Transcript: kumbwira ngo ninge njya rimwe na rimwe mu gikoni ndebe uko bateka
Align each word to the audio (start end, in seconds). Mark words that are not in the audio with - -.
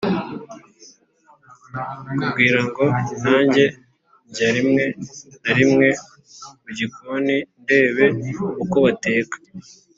kumbwira 2.13 2.59
ngo 2.67 2.83
ninge 3.21 3.65
njya 4.29 4.47
rimwe 4.55 4.83
na 5.43 5.51
rimwe 5.57 5.87
mu 6.63 6.69
gikoni 6.77 7.37
ndebe 7.61 8.05
uko 8.63 8.75
bateka 8.85 9.37